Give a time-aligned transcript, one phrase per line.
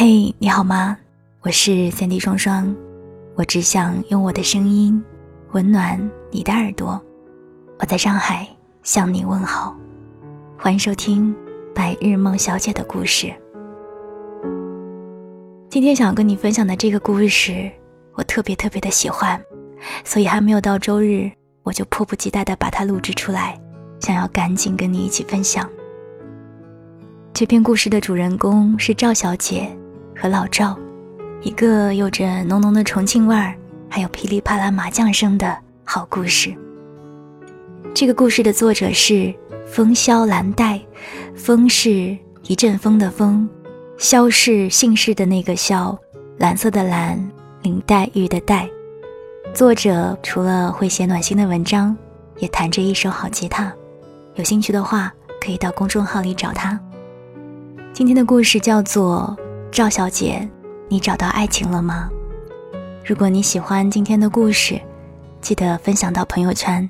[0.00, 0.96] 嘿，你好吗？
[1.40, 2.72] 我是三 D 双双，
[3.34, 5.02] 我只想用我的声音
[5.50, 5.98] 温暖
[6.30, 7.02] 你的耳朵。
[7.80, 8.46] 我在上海
[8.84, 9.76] 向你问好，
[10.56, 11.34] 欢迎收听
[11.74, 13.26] 《白日梦小姐的故事》。
[15.68, 17.68] 今天想跟你分享的这个故事，
[18.14, 19.42] 我特别特别的喜欢，
[20.04, 21.28] 所以还没有到周日，
[21.64, 23.60] 我就迫不及待的把它录制出来，
[23.98, 25.68] 想要赶紧跟你一起分享。
[27.34, 29.68] 这篇故事的主人公是赵小姐
[30.20, 30.76] 和老赵，
[31.42, 33.54] 一个有着浓浓的重庆味儿，
[33.88, 36.52] 还有噼里啪啦麻将声的好故事。
[37.94, 39.32] 这个故事的作者是
[39.64, 40.80] 风萧兰黛，
[41.36, 43.48] 风是一阵风的风，
[43.96, 45.96] 萧是姓氏的那个萧，
[46.38, 47.16] 蓝色的蓝，
[47.62, 48.68] 林黛玉的黛。
[49.54, 51.96] 作者除了会写暖心的文章，
[52.38, 53.72] 也弹着一手好吉他。
[54.34, 56.78] 有兴趣的话，可以到公众号里找他。
[57.92, 59.36] 今天的故事叫做
[59.70, 60.48] 《赵小姐，
[60.88, 62.10] 你找到爱情了吗？》
[63.04, 64.80] 如果你喜欢今天的故事，
[65.40, 66.88] 记得分享到朋友圈。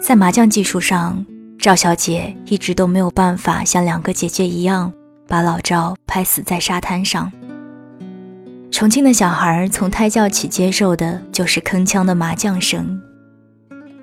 [0.00, 1.24] 在麻将技术上，
[1.58, 4.92] 赵小姐一直都没有办法像两个姐姐一样
[5.26, 7.30] 把老赵拍死在沙滩上。
[8.70, 13.00] 重庆的小孩从胎教起接受的就是铿锵的麻将声。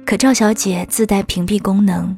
[0.05, 2.15] 可赵小姐自带屏蔽功能，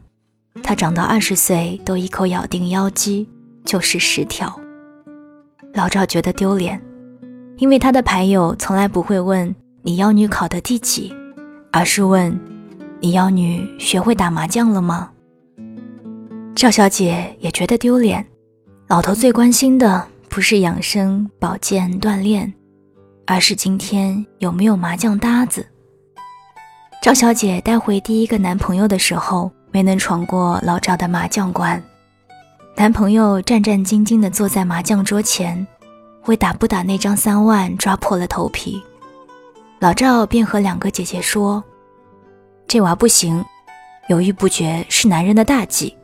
[0.67, 3.25] 他长到二十岁都一口咬定腰肌
[3.63, 4.53] 就是十条。
[5.73, 6.77] 老赵觉得丢脸，
[7.55, 11.15] 因为他的牌友从来不会问你妖女考的第几，
[11.71, 12.37] 而是问
[12.99, 15.09] 你妖女学会打麻将了吗？
[16.53, 18.27] 赵小姐也觉得丢脸，
[18.89, 22.53] 老头最关心的不是养生保健锻炼，
[23.25, 25.65] 而是今天有没有麻将搭子。
[27.01, 31.81] 赵小姐带回第一个男朋友的时候，没能闯过老赵的麻将关。
[32.75, 35.65] 男朋友战战兢兢地坐在麻将桌前，
[36.25, 38.81] 为打不打那张三万抓破了头皮。
[39.79, 41.63] 老赵便和两个姐姐说
[42.67, 43.43] ：“这娃不行，
[44.09, 45.95] 犹豫不决是男人的大忌。”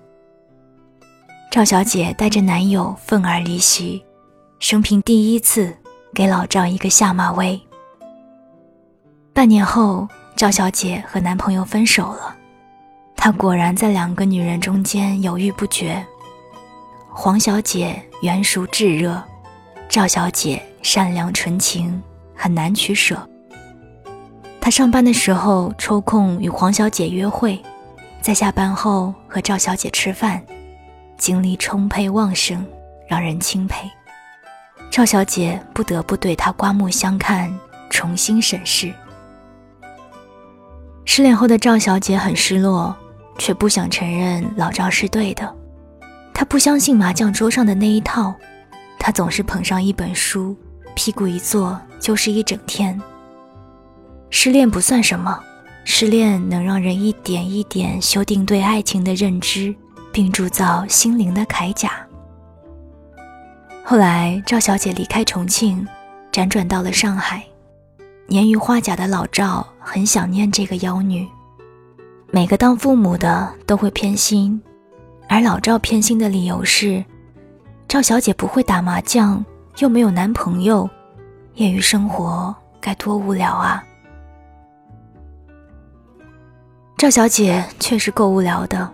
[1.51, 4.03] 赵小姐带着男友愤而离席，
[4.59, 5.75] 生平第一次
[6.13, 7.59] 给老赵一个下马威。
[9.33, 10.07] 半年后。
[10.35, 12.35] 赵小姐和男朋友分手了，
[13.15, 16.05] 他果然在两个女人中间犹豫不决。
[17.09, 19.21] 黄小姐圆熟炙热，
[19.87, 22.01] 赵小姐善良纯情，
[22.35, 23.17] 很难取舍。
[24.59, 27.61] 他上班的时候抽空与黄小姐约会，
[28.21, 30.41] 在下班后和赵小姐吃饭，
[31.17, 32.65] 精力充沛旺盛，
[33.07, 33.89] 让人钦佩。
[34.89, 37.53] 赵小姐不得不对他刮目相看，
[37.89, 38.93] 重新审视。
[41.05, 42.95] 失恋后的赵小姐很失落，
[43.37, 45.55] 却不想承认老赵是对的。
[46.33, 48.33] 他不相信麻将桌上的那一套，
[48.99, 50.55] 他总是捧上一本书，
[50.95, 52.99] 屁股一坐就是一整天。
[54.29, 55.39] 失恋不算什么，
[55.85, 59.73] 失恋能让人一点一点修订对爱情的认知，
[60.11, 61.91] 并铸造心灵的铠甲。
[63.83, 65.87] 后来，赵小姐离开重庆，
[66.31, 67.43] 辗转到了上海。
[68.25, 71.27] 年逾花甲的老赵很想念这个妖女。
[72.35, 74.59] 每个当父母的都会偏心，
[75.29, 77.05] 而老赵偏心的理由是：
[77.87, 79.45] 赵小姐不会打麻将，
[79.77, 80.89] 又没有男朋友，
[81.53, 83.85] 业余生活该多无聊啊！
[86.97, 88.91] 赵小姐确实够无聊的。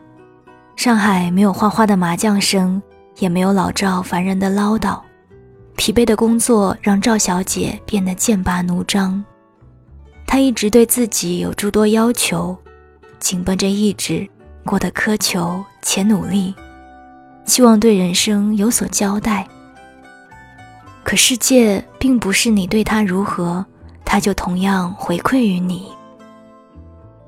[0.76, 2.82] 上海没有哗哗的麻将声，
[3.20, 5.00] 也没有老赵烦人的唠叨。
[5.78, 9.24] 疲惫的工作让赵小姐变得剑拔弩张，
[10.28, 12.58] 她一直对自己有诸多要求，
[13.20, 14.28] 紧绷着意志，
[14.66, 16.54] 过得苛求且努力，
[17.46, 19.48] 希望对人生有所交代。
[21.04, 23.66] 可世界并不是你对他如何，
[24.06, 25.92] 他就同样回馈于你。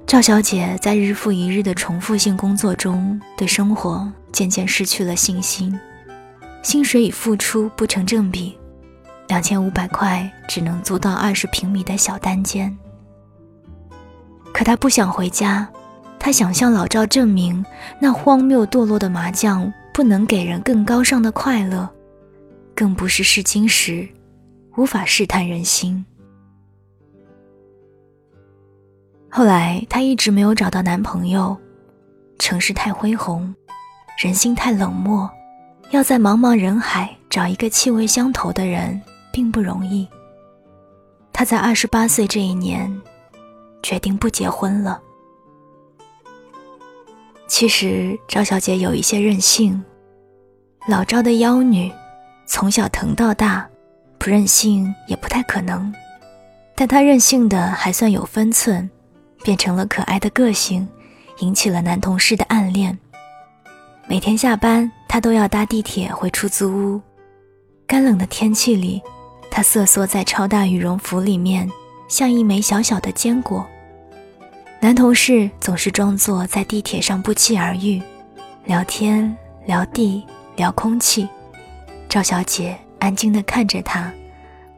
[0.05, 5.79] 赵小姐在日复一日的重复性工作中，对生活渐渐失去了信心。
[6.61, 8.55] 薪水与付出不成正比，
[9.27, 12.77] 两千五百块只能租到二十平米的小单间。
[14.53, 15.67] 可他不想回家，
[16.23, 17.65] 他想向老赵证明，
[17.99, 21.89] 那荒谬堕落的麻将不能给人更高尚的快乐，
[22.75, 24.07] 更不是试金石，
[24.77, 26.05] 无法试探人心。
[29.31, 31.57] 后来，她一直没有找到男朋友，
[32.37, 33.51] 城市太恢宏，
[34.23, 35.27] 人心太冷漠。
[35.89, 39.01] 要在茫茫人海找一个气味相投的人，
[39.33, 40.07] 并不容易。
[41.33, 43.01] 她在二十八岁这一年，
[43.81, 45.01] 决定不结婚了。
[47.51, 49.83] 其实赵小姐有一些任性，
[50.87, 51.91] 老赵的妖女，
[52.45, 53.67] 从小疼到大，
[54.17, 55.93] 不任性也不太可能。
[56.75, 58.89] 但她任性的还算有分寸，
[59.43, 60.87] 变成了可爱的个性，
[61.39, 62.97] 引起了男同事的暗恋。
[64.07, 67.01] 每天下班，她都要搭地铁回出租屋。
[67.85, 69.01] 干冷的天气里，
[69.51, 71.69] 她瑟缩在超大羽绒服里面，
[72.07, 73.67] 像一枚小小的坚果。
[74.83, 78.01] 男同事总是装作在地铁上不期而遇，
[78.65, 79.37] 聊天、
[79.67, 80.25] 聊地、
[80.55, 81.29] 聊空气。
[82.09, 84.11] 赵小姐安静地看着他，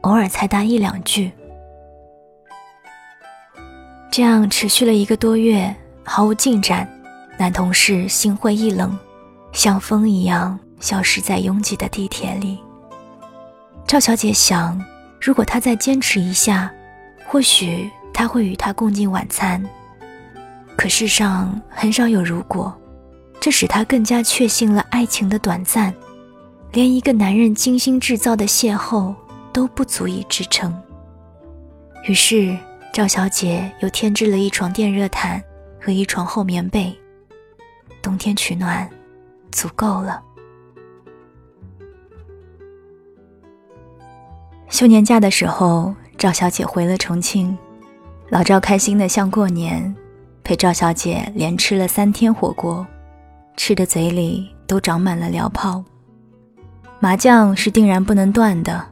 [0.01, 1.31] 偶尔才答一两句。
[4.11, 5.73] 这样持续了一个多月，
[6.03, 6.85] 毫无进展。
[7.38, 9.00] 男同事心灰意冷，
[9.53, 12.59] 像风一样消失在拥挤的地铁里。
[13.88, 14.77] 赵小姐想，
[15.21, 16.69] 如果他再坚持一下，
[17.25, 19.63] 或许他会与他共进晚餐。
[20.75, 22.73] 可世上很少有如果，
[23.39, 25.93] 这使她更加确信了爱情的短暂，
[26.73, 29.15] 连一个男人精心制造的邂逅
[29.53, 30.73] 都不足以支撑。
[32.05, 32.57] 于是
[32.91, 35.41] 赵小姐又添置了一床电热毯
[35.79, 36.93] 和一床厚棉被，
[38.01, 38.89] 冬天取暖，
[39.51, 40.21] 足够了。
[44.67, 47.57] 休年假的时候，赵小姐回了重庆，
[48.29, 49.95] 老赵开心的像过年。
[50.43, 52.85] 陪赵小姐连吃了三天火锅，
[53.55, 55.83] 吃的嘴里都长满了燎泡。
[56.99, 58.85] 麻将是定然不能断的。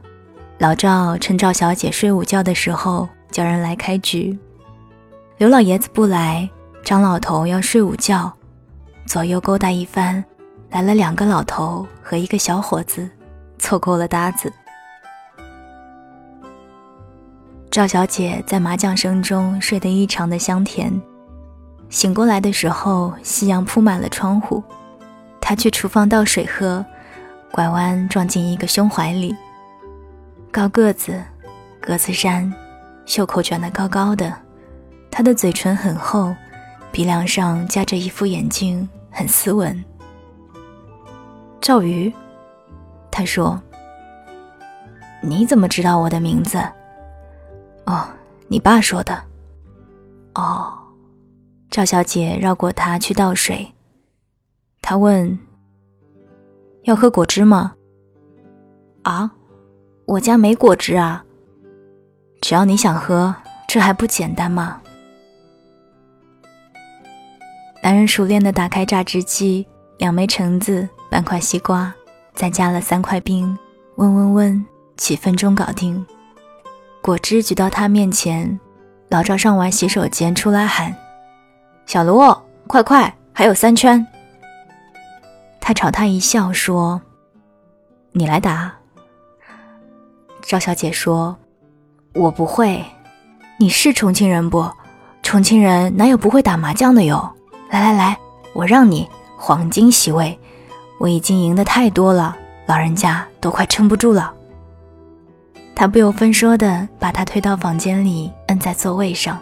[0.58, 4.38] 老赵趁赵小姐睡午觉的时候叫人来开局。
[5.36, 6.48] 刘老爷子不来，
[6.82, 8.32] 张老头要睡午觉，
[9.06, 10.24] 左右勾搭一番，
[10.70, 13.10] 来了两个老头和一个小伙子，
[13.58, 14.50] 凑够了搭子。
[17.70, 20.92] 赵小姐在麻将声中睡得异常的香甜。
[21.92, 24.64] 醒过来的时候，夕阳铺满了窗户。
[25.42, 26.82] 他去厨房倒水喝，
[27.50, 29.36] 拐弯撞进一个胸怀里。
[30.50, 31.22] 高个子，
[31.82, 32.50] 格子衫，
[33.04, 34.34] 袖口卷得高高的。
[35.10, 36.34] 他的嘴唇很厚，
[36.90, 39.84] 鼻梁上夹着一副眼镜，很斯文。
[41.60, 42.10] 赵瑜，
[43.10, 43.60] 他说
[45.20, 46.58] ：“你怎么知道我的名字？”
[47.84, 48.08] 哦，
[48.48, 49.22] 你爸说的。
[50.34, 50.78] 哦。
[51.72, 53.72] 赵小姐绕过他去倒水，
[54.82, 55.38] 他问
[56.84, 57.72] ：“要喝果汁吗
[59.04, 59.32] ？”“啊，
[60.04, 61.24] 我家没果汁啊。
[62.42, 63.34] ”“只要你想喝，
[63.66, 64.82] 这还不简单吗？”
[67.82, 69.66] 男人熟练地打开榨汁机，
[69.96, 71.90] 两枚橙子，半块西瓜，
[72.34, 73.56] 再加了三块冰，
[73.96, 74.66] 温温温，
[74.98, 76.04] 几分钟搞定。
[77.00, 78.60] 果汁举到他面前，
[79.08, 80.94] 老赵上完洗手间出来喊。
[81.86, 82.20] 小卢，
[82.66, 84.06] 快快，还有三圈。
[85.60, 87.00] 他朝他一笑，说
[88.12, 88.72] ：“你来打。”
[90.42, 91.36] 赵小姐说
[92.14, 92.84] ：“我不会。
[93.58, 94.68] 你是重庆人不？
[95.22, 97.30] 重庆人哪有不会打麻将的哟？
[97.70, 98.18] 来来来，
[98.54, 100.38] 我让你黄金席位。
[100.98, 102.36] 我已经赢得太多了，
[102.66, 104.32] 老人家都快撑不住了。”
[105.74, 109.38] 他不由分说的把他推到房间里，摁在座位上。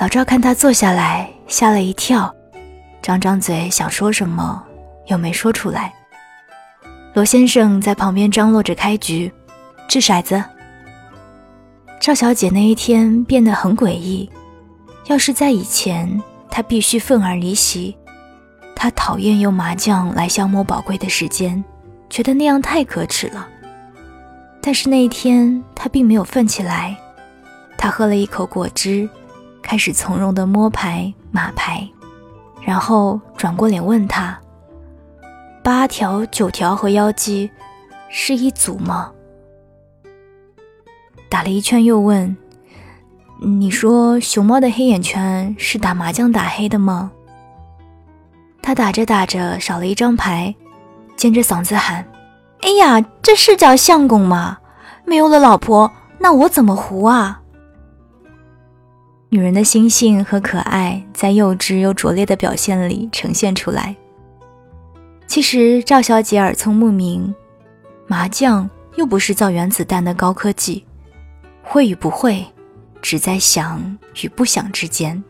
[0.00, 2.34] 老赵看他坐下来，吓了一跳，
[3.02, 4.64] 张张嘴想说什么，
[5.08, 5.92] 又没说出来。
[7.12, 9.30] 罗先生在旁边张罗着开局，
[9.86, 10.42] 掷骰子。
[12.00, 14.30] 赵小姐那一天变得很诡异，
[15.08, 17.94] 要是在以前，她必须愤而离席。
[18.74, 21.62] 她讨厌用麻将来消磨宝贵的时间，
[22.08, 23.46] 觉得那样太可耻了。
[24.62, 26.96] 但是那一天，她并没有愤起来，
[27.76, 29.06] 她喝了一口果汁。
[29.70, 31.88] 开始从容的摸牌码牌，
[32.60, 34.36] 然后转过脸问他
[35.62, 37.48] ：“八条、九条和妖姬
[38.08, 39.12] 是一组吗？”
[41.30, 42.36] 打了一圈又问
[43.40, 47.12] ：“你说熊猫的黑眼圈是打麻将打黑的吗？”
[48.60, 50.52] 他打着打着少了一张牌，
[51.16, 52.04] 尖着嗓子喊
[52.62, 54.58] ：“哎呀，这是叫相公吗？
[55.04, 57.42] 没有了老婆，那我怎么胡啊？”
[59.32, 63.94] 女人的心性和可爱，在幼稚又拙劣的表现里呈现出来。
[65.28, 67.32] 其实赵小姐耳聪目明，
[68.08, 70.84] 麻将又不是造原子弹的高科技，
[71.62, 72.44] 会与不会，
[73.00, 75.22] 只在想与不想之间。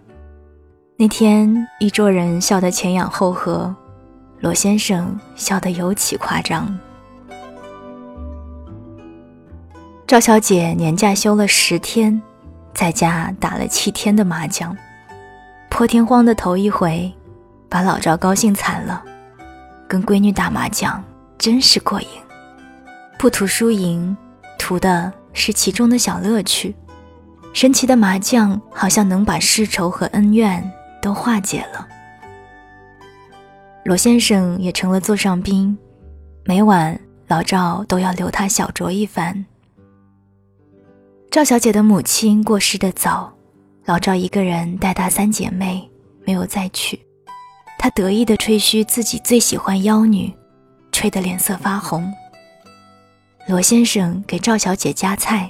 [0.97, 3.75] 那天一桌人笑得前仰后合，
[4.39, 6.75] 罗先生笑得尤其夸张。
[10.07, 12.23] 赵小姐年假休了十天。
[12.81, 14.75] 在家打了七天的麻将，
[15.69, 17.13] 破天荒的头一回，
[17.69, 19.05] 把老赵高兴惨了。
[19.87, 21.05] 跟闺女打麻将
[21.37, 22.09] 真是过瘾，
[23.19, 24.17] 不图输赢，
[24.59, 26.75] 图的是其中的小乐趣。
[27.53, 30.67] 神奇的麻将好像能把世仇和恩怨
[31.03, 31.87] 都化解了。
[33.85, 35.77] 罗先生也成了座上宾，
[36.47, 39.45] 每晚老赵都要留他小酌一番。
[41.31, 43.33] 赵小姐的母亲过世的早，
[43.85, 45.89] 老赵一个人带大三姐妹，
[46.27, 47.01] 没有再娶。
[47.79, 50.35] 他得意地吹嘘自己最喜欢妖女，
[50.91, 52.13] 吹得脸色发红。
[53.47, 55.49] 罗先生给赵小姐夹菜，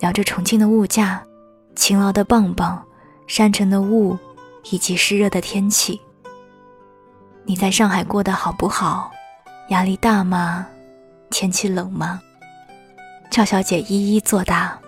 [0.00, 1.22] 聊着重庆的物价、
[1.76, 2.82] 勤劳的棒棒、
[3.26, 4.16] 山城的雾
[4.70, 6.00] 以及湿热的天气。
[7.44, 9.10] 你在上海过得好不好？
[9.68, 10.66] 压力大吗？
[11.28, 12.18] 天气冷吗？
[13.30, 14.80] 赵小姐一一作答。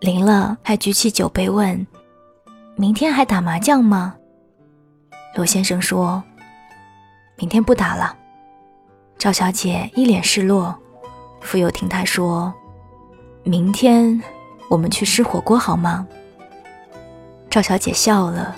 [0.00, 1.86] 临了还举起酒杯问
[2.74, 4.14] ：“明天还打麻将吗？”
[5.36, 6.22] 罗先生说
[7.36, 8.16] ：“明天不打了。”
[9.18, 10.74] 赵小姐一脸失落，
[11.42, 12.50] 傅友听她说
[13.44, 14.18] ：“明天
[14.70, 16.08] 我们去吃火锅好吗？”
[17.50, 18.56] 赵小姐笑了，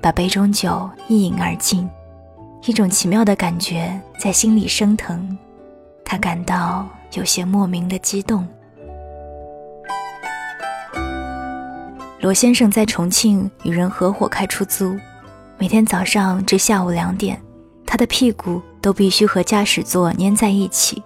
[0.00, 1.90] 把杯中酒一饮而尽，
[2.66, 5.36] 一种奇妙的感觉在心里升腾，
[6.04, 8.46] 她感到有些莫名的激动。
[12.22, 14.96] 罗先生在重庆与人合伙开出租。
[15.58, 17.36] 每天早上至下午两点，
[17.84, 21.02] 他的屁股都必须和驾驶座粘在一起。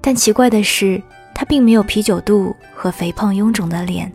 [0.00, 1.00] 但奇怪的是，
[1.32, 4.12] 他并没有啤酒肚和肥胖臃肿的脸。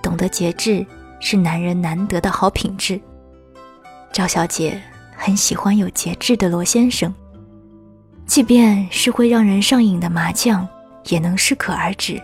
[0.00, 0.84] 懂得节制
[1.20, 2.98] 是男人难得的好品质。
[4.10, 4.80] 赵小姐
[5.14, 7.12] 很喜欢有节制的罗先生，
[8.24, 10.66] 即便是会让人上瘾的麻将，
[11.08, 12.18] 也能适可而止。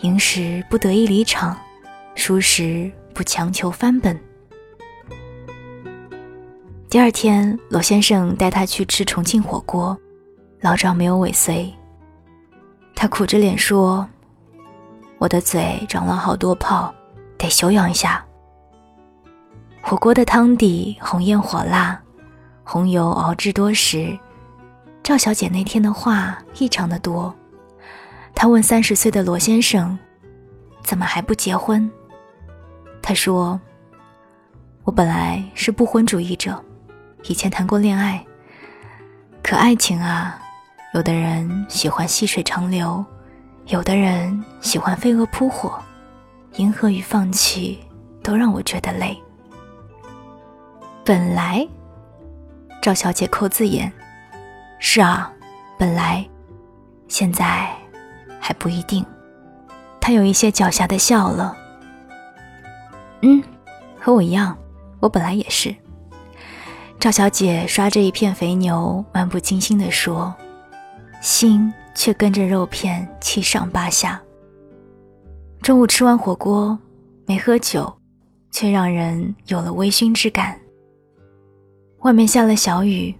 [0.00, 1.56] 赢时不得意离场，
[2.14, 4.18] 输时不强求翻本。
[6.88, 9.98] 第二天，罗先生带他去吃重庆火锅，
[10.60, 11.72] 老赵没有尾随。
[12.94, 14.08] 他苦着脸说
[15.18, 16.94] ：“我的嘴长了好多泡，
[17.36, 18.24] 得休养一下。”
[19.82, 22.00] 火锅的汤底红艳火辣，
[22.62, 24.16] 红油熬制多时。
[25.02, 27.34] 赵小姐那天的话异常的多，
[28.34, 29.98] 她问三十岁的罗先生
[30.84, 31.90] ：“怎么还不结婚？”
[33.06, 33.60] 他说
[34.82, 36.58] ：“我本来是不婚主义者。”
[37.28, 38.24] 以前谈过恋爱，
[39.42, 40.40] 可爱情啊，
[40.94, 43.04] 有的人喜欢细水长流，
[43.66, 45.78] 有的人喜欢飞蛾扑火，
[46.54, 47.78] 迎合与放弃
[48.22, 49.14] 都让我觉得累。
[51.04, 51.66] 本来，
[52.80, 53.92] 赵小姐扣字眼，
[54.78, 55.30] 是啊，
[55.78, 56.26] 本来，
[57.06, 57.70] 现在
[58.40, 59.04] 还不一定。
[60.00, 61.54] 她有一些狡黠的笑了。
[63.24, 63.42] 嗯，
[63.98, 64.54] 和我一样，
[65.00, 65.74] 我本来也是。
[67.00, 70.34] 赵小姐刷着一片肥牛，漫不经心地说
[71.22, 74.20] ：“心却跟着肉片七上八下。”
[75.62, 76.78] 中午吃完火锅，
[77.24, 77.90] 没喝酒，
[78.50, 80.60] 却让人有了微醺之感。
[82.00, 83.14] 外面下了小雨，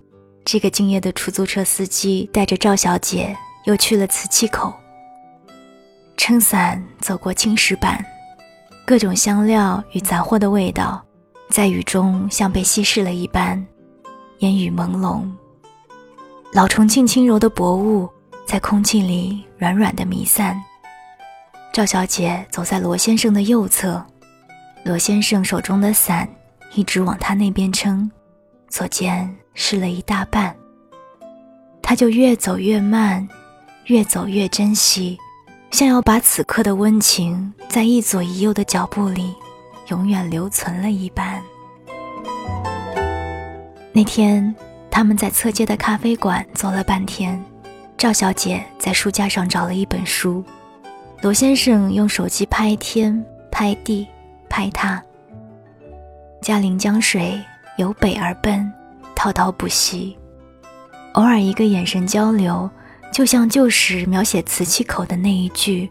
[0.45, 3.35] 这个敬业的出租车司机带着赵小姐
[3.65, 4.71] 又去了瓷器口。
[6.19, 8.05] 撑伞走过青石板，
[8.87, 11.03] 各种香料与杂货的味道，
[11.49, 13.65] 在雨中像被稀释了一般。
[14.41, 15.25] 烟雨朦胧，
[16.53, 18.09] 老重庆轻柔的薄雾
[18.47, 20.61] 在空气里软软的弥散。
[21.73, 24.05] 赵小姐走在罗先生的右侧，
[24.85, 26.29] 罗先生手中的伞
[26.75, 28.11] 一直往她那边撑，
[28.69, 30.55] 左肩湿了一大半。
[31.81, 33.27] 他就越走越慢，
[33.87, 35.19] 越走越珍惜，
[35.75, 39.35] 像要把此刻的温情在一左一右的脚步里
[39.89, 41.43] 永远留存了一般。
[43.93, 44.55] 那天，
[44.89, 47.45] 他们在侧街的咖啡馆坐了半天。
[47.99, 50.45] 赵小姐在书架上找了一本书，
[51.23, 54.07] 罗先生用手机拍天、拍地、
[54.49, 55.03] 拍他。
[56.41, 57.37] 嘉陵江水
[57.79, 58.73] 由北而奔，
[59.17, 60.17] 滔滔不息。
[61.15, 62.71] 偶尔一个眼神交流，
[63.15, 65.89] 就像旧时描写瓷器口的那一句：“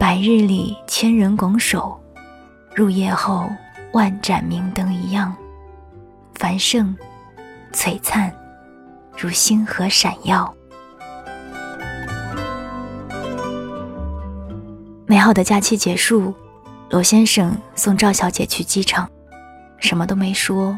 [0.00, 2.00] 白日里千人拱手，
[2.74, 3.46] 入夜后
[3.92, 5.36] 万盏明灯一样。”
[6.36, 6.96] 繁盛、
[7.74, 8.32] 璀璨，
[9.18, 10.50] 如星河闪耀。
[15.04, 16.34] 美好的假期结束，
[16.88, 19.06] 罗先生送赵小姐去机场，
[19.76, 20.74] 什么都没说，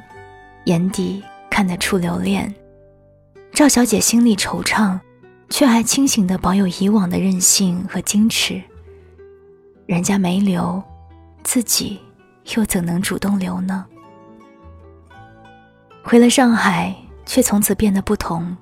[0.65, 2.53] 眼底看得出留恋。
[3.53, 4.99] 赵小姐心里惆怅，
[5.51, 8.63] 却还清醒的保有以往的任性和矜持。
[9.87, 10.83] 人家没留，
[11.43, 12.01] 自己
[12.55, 13.85] 又怎能主动留呢？
[16.03, 16.95] 回了上海，
[17.27, 18.57] 却从此变得不同。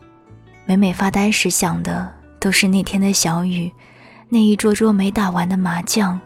[0.64, 3.73] 每每发呆时想的都是那天的小雨，
[4.28, 6.18] 那一桌桌没打完的麻将，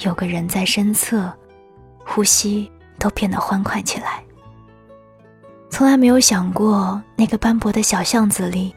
[0.00, 1.32] 有个人在身侧，
[2.04, 4.22] 呼吸都变得欢快起来。
[5.70, 8.74] 从来没有想过，那个斑驳的小巷子里，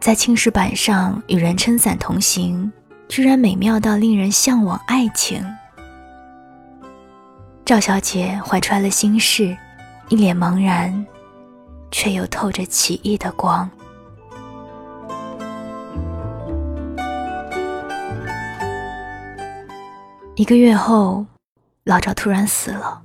[0.00, 2.72] 在青石板上与人撑伞同行，
[3.06, 5.44] 居然美妙到令人向往爱情。
[7.66, 9.54] 赵小姐怀揣了心事，
[10.08, 11.06] 一脸茫然，
[11.90, 13.68] 却又透着奇异的光。
[20.34, 21.26] 一个月后，
[21.84, 23.02] 老赵突然死了，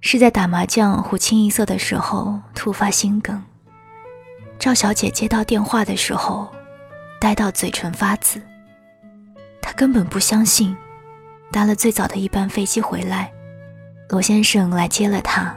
[0.00, 3.42] 是在打麻将胡清一色的时候突发心梗。
[4.62, 6.48] 赵小姐接到电话的时候，
[7.20, 8.40] 呆到嘴唇发紫。
[9.60, 10.76] 她根本不相信，
[11.50, 13.32] 搭了最早的一班飞机回来，
[14.08, 15.52] 罗先生来接了她。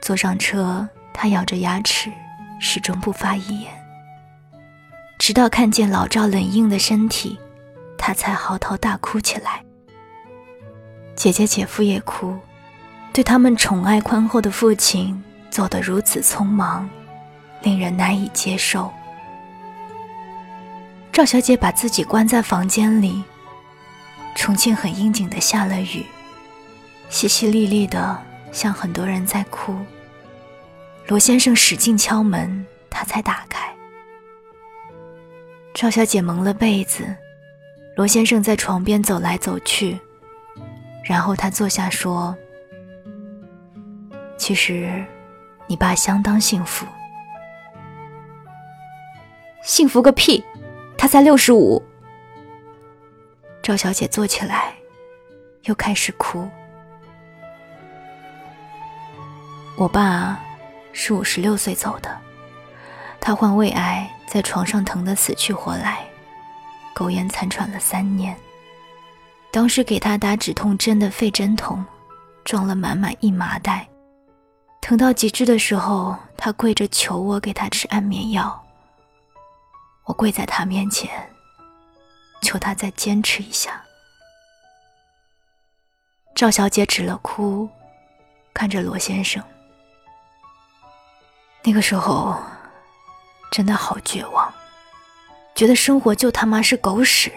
[0.00, 2.08] 坐上车，她咬着牙齿，
[2.60, 3.72] 始终不发一言。
[5.18, 7.36] 直到看见老赵冷硬的身体，
[7.98, 9.60] 她才嚎啕大哭起来。
[11.16, 12.38] 姐姐、姐夫也哭，
[13.12, 16.88] 对他们宠爱宽厚的父亲走得如此匆忙，
[17.62, 18.92] 令人难以接受。
[21.12, 23.22] 赵小姐把自己关在房间里。
[24.36, 26.06] 重庆很应景的下了雨，
[27.10, 28.16] 淅淅沥沥的，
[28.52, 29.76] 像很多人在哭。
[31.08, 33.68] 罗先生使劲敲门，她才打开。
[35.74, 37.04] 赵小姐蒙了被子，
[37.96, 39.98] 罗先生在床边走来走去。
[41.04, 42.36] 然后他坐下说
[44.38, 45.04] ：“其实，
[45.66, 46.86] 你爸相当幸福。
[49.62, 50.42] 幸福个屁！
[50.96, 51.82] 他才六十五。”
[53.62, 54.74] 赵小姐坐起来，
[55.64, 56.48] 又开始哭。
[59.76, 60.40] 我爸
[60.92, 62.18] 是五十六岁走的，
[63.20, 66.04] 他患胃癌，在床上疼得死去活来，
[66.94, 68.34] 苟延残喘了三年。
[69.50, 71.84] 当时给他打止痛针的肺针筒，
[72.44, 73.86] 装了满满一麻袋。
[74.80, 78.64] 疼到极致的时候，他跪着求我给他吃安眠药。
[80.08, 81.30] 我跪在他面前，
[82.40, 83.84] 求他再坚持一下。
[86.34, 87.68] 赵小姐止了哭，
[88.54, 89.42] 看着罗先生。
[91.62, 92.42] 那个时候，
[93.50, 94.50] 真的好绝望，
[95.54, 97.30] 觉得生活就他妈是狗屎。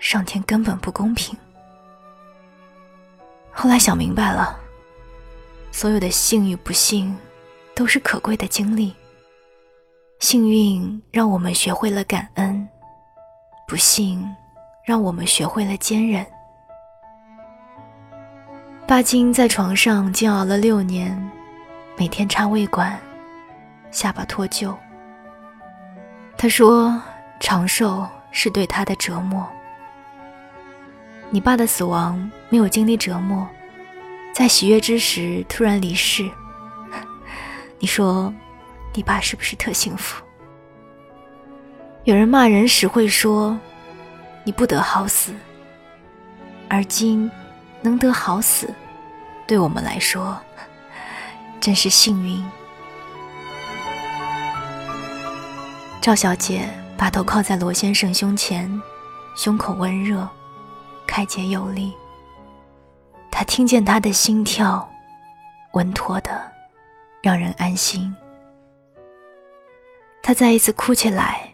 [0.00, 1.38] 上天根本不公平。
[3.52, 4.58] 后来想明白了，
[5.70, 7.16] 所有的幸与不幸，
[7.76, 8.92] 都是可贵的经历。
[10.24, 12.66] 幸运让我们学会了感恩，
[13.68, 14.26] 不幸
[14.82, 16.24] 让我们学会了坚韧。
[18.86, 21.14] 巴金在床上煎熬了六年，
[21.98, 22.98] 每天插胃管，
[23.90, 24.74] 下巴脱臼。
[26.38, 26.98] 他说
[27.38, 29.46] ：“长寿是对他的折磨。”
[31.28, 33.46] 你爸的死亡没有经历折磨，
[34.32, 36.26] 在喜悦之时突然离世。
[37.78, 38.32] 你说，
[38.94, 40.22] 你爸是不是特幸福？
[42.04, 43.58] 有人骂人时会说，
[44.44, 45.34] 你不得好死。
[46.68, 47.30] 而今
[47.82, 48.72] 能得好死，
[49.46, 50.40] 对我们来说
[51.60, 52.42] 真是幸运。
[56.00, 58.70] 赵小姐把头靠在罗先生胸前，
[59.36, 60.28] 胸口温热。
[61.06, 61.92] 开解有力，
[63.30, 64.88] 他听见他的心跳，
[65.72, 66.50] 稳妥的，
[67.22, 68.14] 让人安心。
[70.26, 71.52] 他再一次哭起来，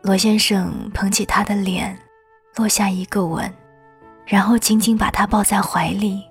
[0.00, 1.94] 罗先生捧起他的脸，
[2.56, 3.52] 落下一个吻，
[4.24, 6.24] 然后紧紧把他抱在怀里。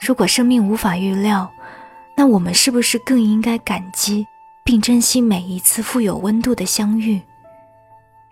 [0.00, 1.48] 如果生命无法预料，
[2.16, 4.26] 那我们是不是更应该感激
[4.64, 7.22] 并珍惜每一次富有温度的相遇，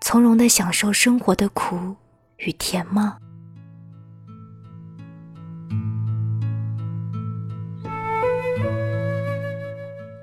[0.01, 1.95] 从容的享受生活的苦？
[2.39, 3.17] 与甜吗？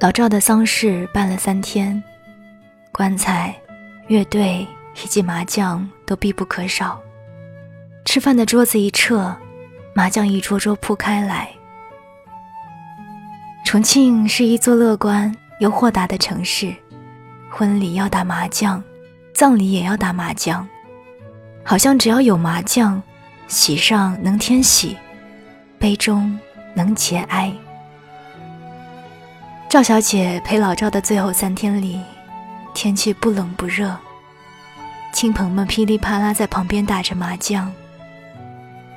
[0.06, 2.04] 老赵的丧事办了三天，
[2.92, 3.56] 棺材、
[4.06, 4.60] 乐队
[5.04, 7.02] 以及麻将都必不可少。
[8.06, 9.36] 吃饭的桌子一撤，
[9.96, 11.50] 麻将一桌桌铺开来。
[13.66, 16.72] 重庆是一座乐观又豁达的城市，
[17.50, 18.84] 婚礼要打麻将，
[19.34, 20.68] 葬礼也要打麻将。
[21.64, 23.02] 好像只要有麻将，
[23.48, 24.96] 喜上能添喜，
[25.80, 26.40] 悲中
[26.76, 27.52] 能节哀。
[29.68, 32.02] 赵小姐陪老赵的最后三天里，
[32.74, 33.94] 天气不冷不热，
[35.14, 37.72] 亲朋们噼里啪啦在旁边打着麻将。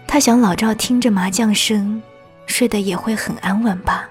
[0.07, 2.00] 她想老赵听着麻将声，
[2.46, 4.09] 睡得也会很安稳吧。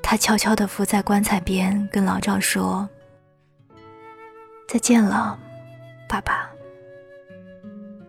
[0.00, 2.88] 他悄悄地伏在棺材边，跟老赵说
[4.68, 5.36] ：“再见了，
[6.08, 6.48] 爸爸。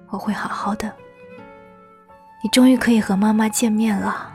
[0.09, 0.93] 我会好好的。
[2.43, 4.34] 你终于可以和妈妈见面了。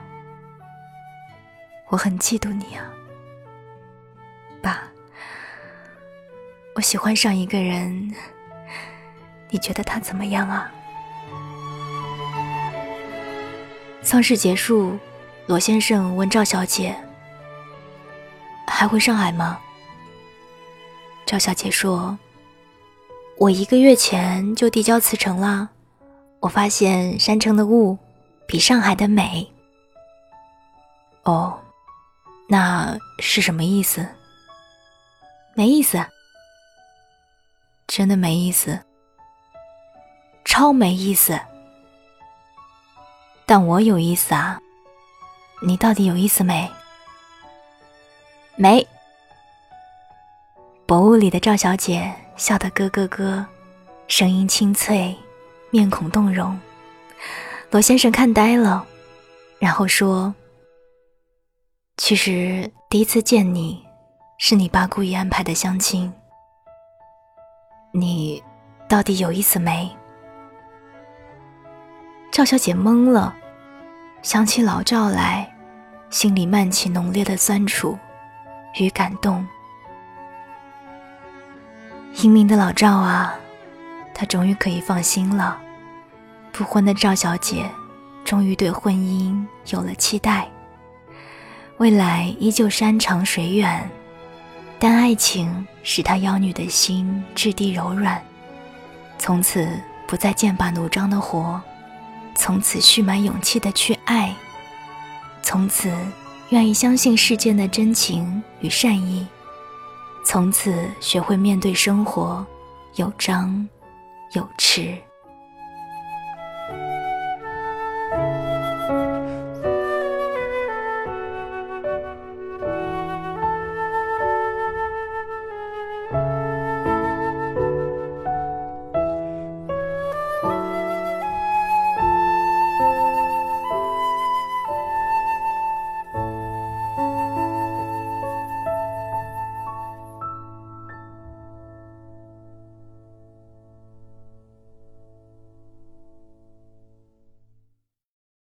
[1.90, 2.90] 我很嫉妒你啊，
[4.62, 4.82] 爸。
[6.74, 8.14] 我喜欢上一个人，
[9.50, 10.72] 你觉得他怎么样啊？”
[14.02, 14.96] 丧事结束，
[15.46, 16.94] 罗先生问赵小姐。
[18.68, 19.60] 还回上海吗？
[21.26, 22.16] 赵小姐说
[23.36, 25.68] ：“我一个月前就递交辞呈了。
[26.38, 27.98] 我发现山城的雾
[28.46, 29.52] 比上海的美。”
[31.24, 31.58] 哦，
[32.52, 34.04] 那是什么意思？
[35.54, 36.04] 没意思，
[37.86, 38.76] 真的没意思，
[40.44, 41.38] 超没意思。
[43.46, 44.60] 但我有意思啊！
[45.62, 46.68] 你到底有意思没？
[48.56, 48.84] 没。
[50.86, 53.46] 薄雾里的赵小姐笑得咯咯咯，
[54.08, 55.16] 声音清脆，
[55.70, 56.58] 面孔动容。
[57.70, 58.84] 罗先生看呆了，
[59.60, 60.34] 然后说
[62.02, 63.84] ：“其实第一次见你，
[64.38, 66.10] 是你爸故意安排的相亲。
[67.92, 68.42] 你
[68.88, 69.94] 到底有意思没？”
[72.32, 73.36] 赵小姐懵了，
[74.22, 75.54] 想起老赵来，
[76.08, 77.98] 心里漫起浓烈的酸楚。
[78.78, 79.46] 与感动，
[82.22, 83.34] 英明的老赵啊，
[84.14, 85.60] 他终于可以放心了。
[86.50, 87.70] 不婚的赵小姐，
[88.24, 90.50] 终于对婚姻有了期待。
[91.80, 93.90] 未来依旧山长水远，
[94.78, 98.22] 但爱情使她妖女的心质地柔软，
[99.16, 99.66] 从此
[100.06, 101.58] 不再剑拔弩张的活，
[102.34, 104.34] 从此蓄满勇气的去爱，
[105.42, 105.90] 从此。
[106.50, 109.24] 愿意相信世间的真情与善意，
[110.26, 112.44] 从此学会面对生活，
[112.96, 113.68] 有张
[114.32, 114.96] 有弛。